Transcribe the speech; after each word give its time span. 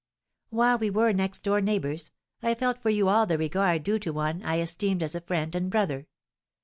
While 0.49 0.79
we 0.79 0.89
were 0.89 1.13
next 1.13 1.41
door 1.41 1.61
neighbours, 1.61 2.09
I 2.41 2.55
felt 2.55 2.81
for 2.81 2.89
you 2.89 3.07
all 3.07 3.27
the 3.27 3.37
regard 3.37 3.83
due 3.83 3.99
to 3.99 4.11
one 4.11 4.41
I 4.41 4.57
esteemed 4.59 5.03
as 5.03 5.13
a 5.13 5.21
friend 5.21 5.53
and 5.53 5.69
brother. 5.69 6.07